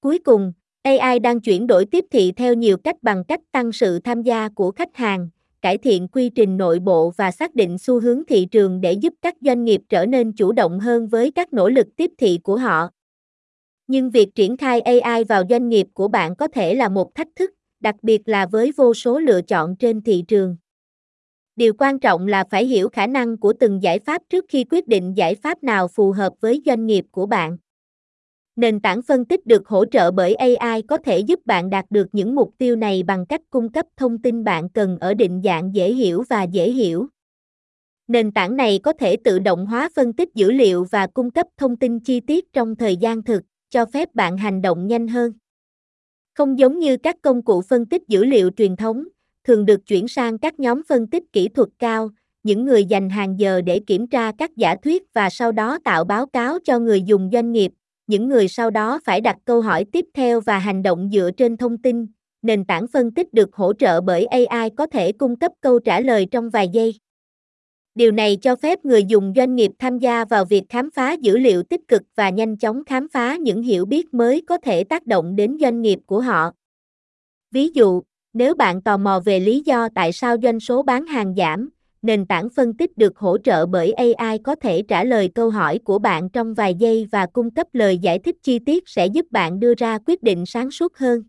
Cuối 0.00 0.18
cùng, 0.18 0.52
AI 0.82 1.18
đang 1.18 1.40
chuyển 1.40 1.66
đổi 1.66 1.84
tiếp 1.86 2.04
thị 2.10 2.32
theo 2.32 2.54
nhiều 2.54 2.76
cách 2.76 2.96
bằng 3.02 3.24
cách 3.24 3.40
tăng 3.52 3.72
sự 3.72 3.98
tham 3.98 4.22
gia 4.22 4.48
của 4.48 4.70
khách 4.70 4.96
hàng, 4.96 5.28
cải 5.62 5.78
thiện 5.78 6.08
quy 6.08 6.30
trình 6.30 6.56
nội 6.56 6.78
bộ 6.78 7.12
và 7.16 7.30
xác 7.30 7.54
định 7.54 7.78
xu 7.78 8.00
hướng 8.00 8.22
thị 8.28 8.46
trường 8.50 8.80
để 8.80 8.92
giúp 8.92 9.14
các 9.22 9.34
doanh 9.40 9.64
nghiệp 9.64 9.80
trở 9.88 10.06
nên 10.06 10.32
chủ 10.32 10.52
động 10.52 10.80
hơn 10.80 11.08
với 11.08 11.30
các 11.30 11.52
nỗ 11.52 11.68
lực 11.68 11.86
tiếp 11.96 12.10
thị 12.18 12.40
của 12.42 12.56
họ. 12.56 12.88
Nhưng 13.86 14.10
việc 14.10 14.34
triển 14.34 14.56
khai 14.56 14.80
AI 14.80 15.24
vào 15.24 15.42
doanh 15.50 15.68
nghiệp 15.68 15.86
của 15.94 16.08
bạn 16.08 16.36
có 16.36 16.48
thể 16.48 16.74
là 16.74 16.88
một 16.88 17.14
thách 17.14 17.28
thức, 17.36 17.50
đặc 17.80 17.94
biệt 18.02 18.28
là 18.28 18.46
với 18.46 18.72
vô 18.76 18.94
số 18.94 19.18
lựa 19.18 19.42
chọn 19.42 19.76
trên 19.76 20.02
thị 20.02 20.24
trường. 20.28 20.56
Điều 21.60 21.74
quan 21.78 21.98
trọng 21.98 22.26
là 22.26 22.44
phải 22.50 22.66
hiểu 22.66 22.88
khả 22.88 23.06
năng 23.06 23.36
của 23.36 23.52
từng 23.52 23.82
giải 23.82 23.98
pháp 23.98 24.22
trước 24.28 24.44
khi 24.48 24.64
quyết 24.70 24.88
định 24.88 25.16
giải 25.16 25.34
pháp 25.34 25.62
nào 25.62 25.88
phù 25.88 26.12
hợp 26.12 26.32
với 26.40 26.62
doanh 26.66 26.86
nghiệp 26.86 27.04
của 27.10 27.26
bạn. 27.26 27.56
Nền 28.56 28.80
tảng 28.80 29.02
phân 29.02 29.24
tích 29.24 29.46
được 29.46 29.68
hỗ 29.68 29.84
trợ 29.84 30.10
bởi 30.10 30.34
AI 30.34 30.82
có 30.82 30.96
thể 30.96 31.18
giúp 31.18 31.46
bạn 31.46 31.70
đạt 31.70 31.84
được 31.90 32.06
những 32.12 32.34
mục 32.34 32.54
tiêu 32.58 32.76
này 32.76 33.02
bằng 33.02 33.26
cách 33.26 33.40
cung 33.50 33.72
cấp 33.72 33.86
thông 33.96 34.22
tin 34.22 34.44
bạn 34.44 34.68
cần 34.68 34.98
ở 34.98 35.14
định 35.14 35.40
dạng 35.44 35.74
dễ 35.74 35.92
hiểu 35.92 36.24
và 36.28 36.42
dễ 36.42 36.70
hiểu. 36.70 37.06
Nền 38.08 38.32
tảng 38.32 38.56
này 38.56 38.80
có 38.82 38.92
thể 38.92 39.16
tự 39.16 39.38
động 39.38 39.66
hóa 39.66 39.88
phân 39.96 40.12
tích 40.12 40.28
dữ 40.34 40.52
liệu 40.52 40.84
và 40.84 41.06
cung 41.06 41.30
cấp 41.30 41.46
thông 41.56 41.76
tin 41.76 42.00
chi 42.00 42.20
tiết 42.20 42.52
trong 42.52 42.76
thời 42.76 42.96
gian 42.96 43.22
thực, 43.22 43.42
cho 43.70 43.86
phép 43.86 44.14
bạn 44.14 44.36
hành 44.36 44.62
động 44.62 44.86
nhanh 44.86 45.08
hơn. 45.08 45.32
Không 46.34 46.58
giống 46.58 46.78
như 46.78 46.96
các 46.96 47.16
công 47.22 47.42
cụ 47.42 47.62
phân 47.62 47.86
tích 47.86 48.02
dữ 48.08 48.24
liệu 48.24 48.50
truyền 48.50 48.76
thống, 48.76 49.04
thường 49.44 49.66
được 49.66 49.86
chuyển 49.86 50.08
sang 50.08 50.38
các 50.38 50.60
nhóm 50.60 50.82
phân 50.88 51.06
tích 51.06 51.22
kỹ 51.32 51.48
thuật 51.48 51.68
cao, 51.78 52.10
những 52.42 52.64
người 52.64 52.84
dành 52.84 53.10
hàng 53.10 53.38
giờ 53.38 53.60
để 53.60 53.80
kiểm 53.86 54.06
tra 54.06 54.32
các 54.38 54.56
giả 54.56 54.76
thuyết 54.82 55.02
và 55.12 55.30
sau 55.30 55.52
đó 55.52 55.78
tạo 55.84 56.04
báo 56.04 56.26
cáo 56.26 56.58
cho 56.64 56.78
người 56.78 57.02
dùng 57.02 57.30
doanh 57.32 57.52
nghiệp, 57.52 57.72
những 58.06 58.28
người 58.28 58.48
sau 58.48 58.70
đó 58.70 59.00
phải 59.04 59.20
đặt 59.20 59.36
câu 59.44 59.60
hỏi 59.60 59.84
tiếp 59.92 60.06
theo 60.14 60.40
và 60.40 60.58
hành 60.58 60.82
động 60.82 61.10
dựa 61.12 61.30
trên 61.36 61.56
thông 61.56 61.78
tin. 61.78 62.06
Nền 62.42 62.64
tảng 62.64 62.86
phân 62.86 63.14
tích 63.14 63.34
được 63.34 63.54
hỗ 63.54 63.72
trợ 63.72 64.00
bởi 64.00 64.26
AI 64.26 64.70
có 64.70 64.86
thể 64.86 65.12
cung 65.12 65.36
cấp 65.36 65.52
câu 65.60 65.78
trả 65.78 66.00
lời 66.00 66.26
trong 66.30 66.50
vài 66.50 66.68
giây. 66.68 66.94
Điều 67.94 68.12
này 68.12 68.36
cho 68.36 68.56
phép 68.56 68.84
người 68.84 69.04
dùng 69.04 69.32
doanh 69.36 69.54
nghiệp 69.54 69.70
tham 69.78 69.98
gia 69.98 70.24
vào 70.24 70.44
việc 70.44 70.62
khám 70.68 70.90
phá 70.90 71.12
dữ 71.12 71.38
liệu 71.38 71.62
tích 71.62 71.88
cực 71.88 72.02
và 72.14 72.30
nhanh 72.30 72.56
chóng 72.56 72.84
khám 72.84 73.08
phá 73.08 73.36
những 73.36 73.62
hiểu 73.62 73.86
biết 73.86 74.14
mới 74.14 74.42
có 74.46 74.58
thể 74.58 74.84
tác 74.84 75.06
động 75.06 75.36
đến 75.36 75.56
doanh 75.60 75.82
nghiệp 75.82 75.98
của 76.06 76.20
họ. 76.20 76.50
Ví 77.50 77.68
dụ, 77.74 78.02
nếu 78.32 78.54
bạn 78.54 78.82
tò 78.82 78.96
mò 78.96 79.20
về 79.24 79.40
lý 79.40 79.62
do 79.66 79.88
tại 79.94 80.12
sao 80.12 80.36
doanh 80.42 80.60
số 80.60 80.82
bán 80.82 81.06
hàng 81.06 81.34
giảm, 81.36 81.68
nền 82.02 82.26
tảng 82.26 82.48
phân 82.56 82.76
tích 82.76 82.98
được 82.98 83.18
hỗ 83.18 83.38
trợ 83.38 83.66
bởi 83.66 83.92
AI 83.92 84.38
có 84.38 84.54
thể 84.54 84.82
trả 84.82 85.04
lời 85.04 85.30
câu 85.34 85.50
hỏi 85.50 85.78
của 85.84 85.98
bạn 85.98 86.30
trong 86.30 86.54
vài 86.54 86.74
giây 86.74 87.06
và 87.12 87.26
cung 87.26 87.50
cấp 87.50 87.66
lời 87.72 87.98
giải 87.98 88.18
thích 88.18 88.36
chi 88.42 88.58
tiết 88.58 88.84
sẽ 88.86 89.06
giúp 89.06 89.26
bạn 89.30 89.60
đưa 89.60 89.74
ra 89.74 89.98
quyết 90.06 90.22
định 90.22 90.46
sáng 90.46 90.70
suốt 90.70 90.96
hơn. 90.96 91.22